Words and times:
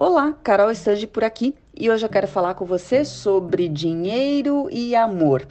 Olá, 0.00 0.32
Carol 0.44 0.70
Estange 0.70 1.08
por 1.08 1.24
aqui 1.24 1.56
e 1.76 1.90
hoje 1.90 2.06
eu 2.06 2.08
quero 2.08 2.28
falar 2.28 2.54
com 2.54 2.64
você 2.64 3.04
sobre 3.04 3.68
dinheiro 3.68 4.68
e 4.70 4.94
amor. 4.94 5.44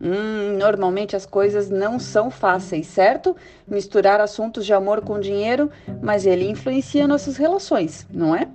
Hum, 0.00 0.56
normalmente 0.58 1.14
as 1.14 1.24
coisas 1.24 1.70
não 1.70 2.00
são 2.00 2.28
fáceis, 2.28 2.88
certo? 2.88 3.36
Misturar 3.64 4.20
assuntos 4.20 4.66
de 4.66 4.72
amor 4.72 5.02
com 5.02 5.20
dinheiro, 5.20 5.70
mas 6.02 6.26
ele 6.26 6.50
influencia 6.50 7.06
nossas 7.06 7.36
relações, 7.36 8.04
não 8.12 8.34
é? 8.34 8.48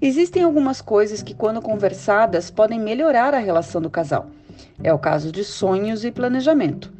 Existem 0.00 0.42
algumas 0.42 0.80
coisas 0.80 1.22
que, 1.22 1.34
quando 1.34 1.60
conversadas, 1.60 2.50
podem 2.50 2.80
melhorar 2.80 3.34
a 3.34 3.40
relação 3.40 3.82
do 3.82 3.90
casal. 3.90 4.30
É 4.82 4.90
o 4.90 4.98
caso 4.98 5.30
de 5.30 5.44
sonhos 5.44 6.02
e 6.02 6.10
planejamento. 6.10 6.90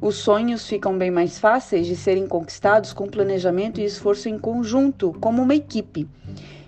Os 0.00 0.16
sonhos 0.16 0.66
ficam 0.66 0.98
bem 0.98 1.12
mais 1.12 1.38
fáceis 1.38 1.86
de 1.86 1.94
serem 1.94 2.26
conquistados 2.26 2.92
com 2.92 3.06
planejamento 3.06 3.80
e 3.80 3.84
esforço 3.84 4.28
em 4.28 4.36
conjunto, 4.36 5.16
como 5.20 5.42
uma 5.42 5.54
equipe. 5.54 6.08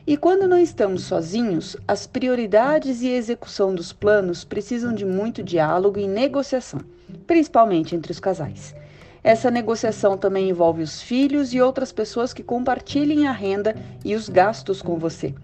E 0.09 0.17
quando 0.17 0.49
não 0.49 0.57
estamos 0.57 1.03
sozinhos, 1.03 1.77
as 1.87 2.07
prioridades 2.07 3.03
e 3.03 3.11
execução 3.11 3.75
dos 3.75 3.93
planos 3.93 4.43
precisam 4.43 4.95
de 4.95 5.05
muito 5.05 5.43
diálogo 5.43 6.01
e 6.01 6.09
negociação, 6.09 6.81
principalmente 7.27 7.95
entre 7.95 8.11
os 8.11 8.19
casais. 8.19 8.75
Essa 9.23 9.51
negociação 9.51 10.17
também 10.17 10.49
envolve 10.49 10.81
os 10.81 11.03
filhos 11.03 11.53
e 11.53 11.61
outras 11.61 11.93
pessoas 11.93 12.33
que 12.33 12.43
compartilhem 12.43 13.29
a 13.29 13.33
renda 13.33 13.77
e 14.03 14.15
os 14.15 14.31
gastos 14.31 14.81
com 14.81 14.97
você. 14.99 15.35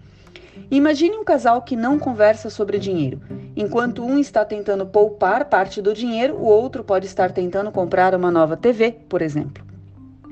Imagine 0.71 1.15
um 1.15 1.23
casal 1.23 1.61
que 1.61 1.75
não 1.75 1.99
conversa 1.99 2.49
sobre 2.49 2.79
dinheiro. 2.79 3.21
Enquanto 3.55 4.03
um 4.03 4.17
está 4.17 4.43
tentando 4.43 4.83
poupar 4.87 5.45
parte 5.45 5.79
do 5.79 5.93
dinheiro, 5.93 6.37
o 6.37 6.45
outro 6.45 6.83
pode 6.83 7.05
estar 7.05 7.31
tentando 7.31 7.71
comprar 7.71 8.15
uma 8.15 8.31
nova 8.31 8.57
TV, 8.57 8.93
por 9.07 9.21
exemplo. 9.21 9.63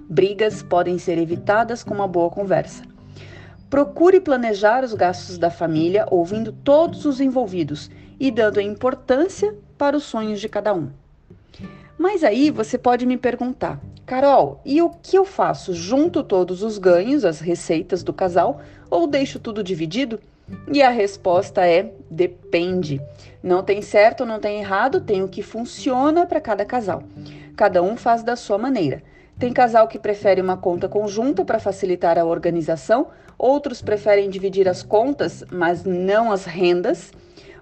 Brigas 0.10 0.64
podem 0.64 0.98
ser 0.98 1.20
evitadas 1.20 1.84
com 1.84 1.94
uma 1.94 2.08
boa 2.08 2.32
conversa. 2.32 2.93
Procure 3.74 4.20
planejar 4.20 4.84
os 4.84 4.94
gastos 4.94 5.40
da 5.40 5.50
família, 5.50 6.06
ouvindo 6.12 6.52
todos 6.52 7.06
os 7.06 7.20
envolvidos 7.20 7.90
e 8.20 8.30
dando 8.30 8.62
importância 8.62 9.56
para 9.80 9.98
os 9.98 10.04
sonhos 10.04 10.40
de 10.40 10.48
cada 10.48 10.76
um. 10.76 10.92
Mas 11.98 12.24
aí 12.24 12.52
você 12.52 12.78
pode 12.78 13.04
me 13.08 13.18
perguntar, 13.18 13.82
Carol, 14.06 14.62
e 14.64 14.80
o 14.80 14.92
que 14.92 15.18
eu 15.18 15.26
faço? 15.26 15.74
Junto 15.74 16.22
todos 16.22 16.62
os 16.62 16.78
ganhos, 16.78 17.26
as 17.26 17.40
receitas 17.40 18.04
do 18.04 18.14
casal, 18.14 18.62
ou 18.92 19.08
deixo 19.08 19.40
tudo 19.40 19.64
dividido? 19.64 20.20
E 20.72 20.80
a 20.84 20.92
resposta 20.92 21.66
é: 21.66 21.92
depende. 22.12 23.02
Não 23.42 23.64
tem 23.64 23.82
certo, 23.82 24.24
não 24.24 24.40
tem 24.40 24.60
errado, 24.60 25.02
tem 25.02 25.24
o 25.24 25.28
que 25.28 25.42
funciona 25.42 26.28
para 26.28 26.40
cada 26.40 26.64
casal. 26.64 27.02
Cada 27.56 27.82
um 27.82 27.98
faz 27.98 28.22
da 28.22 28.36
sua 28.36 28.60
maneira. 28.60 29.02
Tem 29.40 29.52
casal 29.52 29.88
que 29.88 30.00
prefere 30.00 30.42
uma 30.42 30.58
conta 30.58 30.88
conjunta 30.88 31.44
para 31.44 31.60
facilitar 31.60 32.18
a 32.18 32.26
organização, 32.26 33.08
outros 33.38 33.82
preferem 33.82 34.30
dividir 34.30 34.68
as 34.70 34.84
contas, 34.84 35.44
mas 35.52 35.84
não 35.84 36.32
as 36.32 36.46
rendas. 36.46 37.12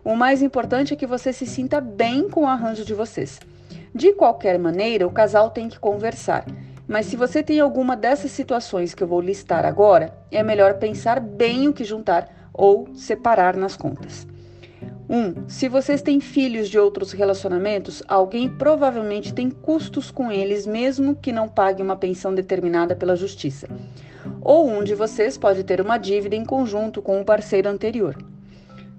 O 0.03 0.15
mais 0.15 0.41
importante 0.41 0.93
é 0.93 0.97
que 0.97 1.07
você 1.07 1.31
se 1.31 1.45
sinta 1.45 1.79
bem 1.79 2.29
com 2.29 2.43
o 2.43 2.47
arranjo 2.47 2.83
de 2.83 2.93
vocês. 2.93 3.39
De 3.93 4.13
qualquer 4.13 4.57
maneira, 4.59 5.07
o 5.07 5.11
casal 5.11 5.49
tem 5.49 5.69
que 5.69 5.79
conversar. 5.79 6.45
Mas 6.87 7.05
se 7.05 7.15
você 7.15 7.41
tem 7.41 7.59
alguma 7.59 7.95
dessas 7.95 8.31
situações 8.31 8.93
que 8.93 9.01
eu 9.01 9.07
vou 9.07 9.21
listar 9.21 9.65
agora, 9.65 10.13
é 10.29 10.43
melhor 10.43 10.75
pensar 10.75 11.19
bem 11.19 11.67
o 11.67 11.73
que 11.73 11.83
juntar 11.83 12.49
ou 12.53 12.87
separar 12.93 13.55
nas 13.55 13.77
contas. 13.77 14.27
1. 15.11 15.13
Um, 15.13 15.49
se 15.49 15.67
vocês 15.67 16.01
têm 16.01 16.21
filhos 16.21 16.69
de 16.69 16.79
outros 16.79 17.11
relacionamentos, 17.11 18.01
alguém 18.07 18.47
provavelmente 18.47 19.33
tem 19.33 19.49
custos 19.49 20.09
com 20.09 20.31
eles, 20.31 20.65
mesmo 20.65 21.13
que 21.13 21.33
não 21.33 21.49
pague 21.49 21.83
uma 21.83 21.97
pensão 21.97 22.33
determinada 22.33 22.95
pela 22.95 23.17
justiça. 23.17 23.67
Ou 24.41 24.69
um 24.69 24.81
de 24.81 24.95
vocês 24.95 25.37
pode 25.37 25.65
ter 25.65 25.81
uma 25.81 25.97
dívida 25.97 26.37
em 26.37 26.45
conjunto 26.45 27.01
com 27.01 27.17
o 27.17 27.19
um 27.19 27.23
parceiro 27.25 27.67
anterior. 27.67 28.15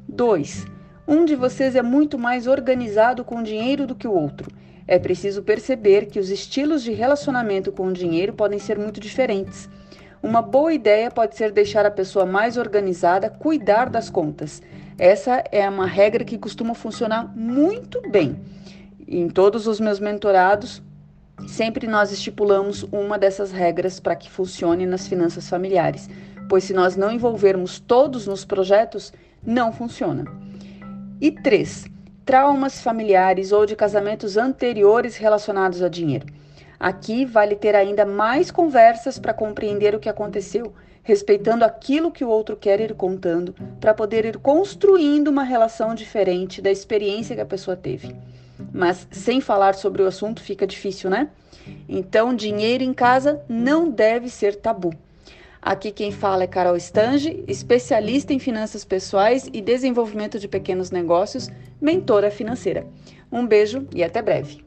2. 0.06 0.66
Um 1.08 1.24
de 1.24 1.34
vocês 1.34 1.74
é 1.74 1.82
muito 1.82 2.18
mais 2.18 2.46
organizado 2.46 3.24
com 3.24 3.38
o 3.38 3.42
dinheiro 3.42 3.86
do 3.86 3.94
que 3.94 4.06
o 4.06 4.12
outro. 4.12 4.50
É 4.86 4.98
preciso 4.98 5.42
perceber 5.42 6.06
que 6.06 6.18
os 6.18 6.28
estilos 6.28 6.82
de 6.82 6.92
relacionamento 6.92 7.72
com 7.72 7.86
o 7.86 7.92
dinheiro 7.92 8.34
podem 8.34 8.58
ser 8.58 8.78
muito 8.78 9.00
diferentes. 9.00 9.66
Uma 10.22 10.40
boa 10.40 10.72
ideia 10.72 11.10
pode 11.10 11.36
ser 11.36 11.50
deixar 11.50 11.84
a 11.84 11.90
pessoa 11.90 12.24
mais 12.24 12.56
organizada 12.56 13.28
cuidar 13.28 13.90
das 13.90 14.08
contas 14.08 14.62
essa 14.98 15.42
é 15.50 15.68
uma 15.68 15.86
regra 15.86 16.24
que 16.24 16.38
costuma 16.38 16.74
funcionar 16.74 17.26
muito 17.36 18.00
bem. 18.08 18.36
Em 19.08 19.28
todos 19.28 19.66
os 19.66 19.80
meus 19.80 19.98
mentorados, 19.98 20.82
sempre 21.48 21.86
nós 21.86 22.12
estipulamos 22.12 22.84
uma 22.84 23.18
dessas 23.18 23.50
regras 23.50 23.98
para 23.98 24.14
que 24.14 24.30
funcione 24.30 24.86
nas 24.86 25.08
finanças 25.08 25.48
familiares, 25.48 26.08
pois 26.48 26.64
se 26.64 26.72
nós 26.72 26.94
não 26.94 27.10
envolvermos 27.10 27.80
todos 27.80 28.26
nos 28.26 28.44
projetos, 28.44 29.12
não 29.44 29.72
funciona. 29.72 30.24
E 31.20 31.30
três, 31.32 31.86
traumas 32.24 32.80
familiares 32.80 33.50
ou 33.50 33.64
de 33.64 33.74
casamentos 33.74 34.36
anteriores 34.36 35.16
relacionados 35.16 35.82
a 35.82 35.88
dinheiro. 35.88 36.26
Aqui 36.82 37.24
vale 37.24 37.54
ter 37.54 37.76
ainda 37.76 38.04
mais 38.04 38.50
conversas 38.50 39.16
para 39.16 39.32
compreender 39.32 39.94
o 39.94 40.00
que 40.00 40.08
aconteceu, 40.08 40.72
respeitando 41.04 41.64
aquilo 41.64 42.10
que 42.10 42.24
o 42.24 42.28
outro 42.28 42.56
quer 42.56 42.80
ir 42.80 42.92
contando, 42.94 43.54
para 43.80 43.94
poder 43.94 44.24
ir 44.24 44.36
construindo 44.38 45.28
uma 45.28 45.44
relação 45.44 45.94
diferente 45.94 46.60
da 46.60 46.72
experiência 46.72 47.36
que 47.36 47.40
a 47.40 47.46
pessoa 47.46 47.76
teve. 47.76 48.16
Mas 48.72 49.06
sem 49.12 49.40
falar 49.40 49.76
sobre 49.76 50.02
o 50.02 50.08
assunto 50.08 50.42
fica 50.42 50.66
difícil, 50.66 51.08
né? 51.08 51.28
Então, 51.88 52.34
dinheiro 52.34 52.82
em 52.82 52.92
casa 52.92 53.40
não 53.48 53.88
deve 53.88 54.28
ser 54.28 54.56
tabu. 54.56 54.92
Aqui 55.62 55.92
quem 55.92 56.10
fala 56.10 56.42
é 56.42 56.48
Carol 56.48 56.76
Stange, 56.76 57.44
especialista 57.46 58.32
em 58.32 58.40
finanças 58.40 58.84
pessoais 58.84 59.48
e 59.52 59.60
desenvolvimento 59.60 60.36
de 60.36 60.48
pequenos 60.48 60.90
negócios, 60.90 61.48
mentora 61.80 62.28
financeira. 62.28 62.84
Um 63.30 63.46
beijo 63.46 63.86
e 63.94 64.02
até 64.02 64.20
breve. 64.20 64.64